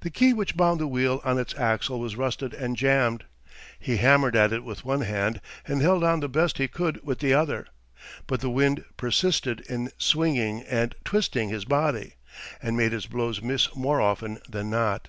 The 0.00 0.08
key 0.08 0.32
which 0.32 0.56
bound 0.56 0.80
the 0.80 0.86
wheel 0.86 1.20
on 1.22 1.38
its 1.38 1.54
axle 1.54 2.00
was 2.00 2.16
rusted 2.16 2.54
and 2.54 2.78
jammed. 2.78 3.26
He 3.78 3.98
hammered 3.98 4.34
at 4.34 4.54
it 4.54 4.64
with 4.64 4.86
one 4.86 5.02
hand 5.02 5.38
and 5.68 5.82
held 5.82 6.02
on 6.02 6.20
the 6.20 6.30
best 6.30 6.56
he 6.56 6.66
could 6.66 7.04
with 7.04 7.18
the 7.18 7.34
other, 7.34 7.66
but 8.26 8.40
the 8.40 8.48
wind 8.48 8.86
persisted 8.96 9.60
in 9.68 9.90
swinging 9.98 10.62
and 10.62 10.94
twisting 11.04 11.50
his 11.50 11.66
body, 11.66 12.14
and 12.62 12.74
made 12.74 12.92
his 12.92 13.04
blows 13.04 13.42
miss 13.42 13.76
more 13.76 14.00
often 14.00 14.38
than 14.48 14.70
not. 14.70 15.08